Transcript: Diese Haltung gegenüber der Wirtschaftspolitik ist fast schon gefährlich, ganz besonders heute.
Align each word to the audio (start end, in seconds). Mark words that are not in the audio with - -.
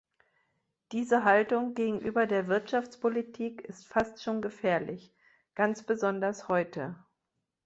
Diese 0.93 1.25
Haltung 1.25 1.75
gegenüber 1.75 2.25
der 2.25 2.47
Wirtschaftspolitik 2.47 3.61
ist 3.65 3.85
fast 3.85 4.23
schon 4.23 4.41
gefährlich, 4.41 5.13
ganz 5.53 5.83
besonders 5.83 6.47
heute. 6.47 6.95